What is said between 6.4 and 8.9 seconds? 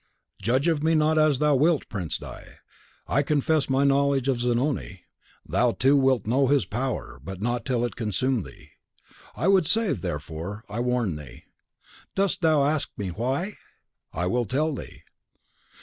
his power, but not till it consume thee.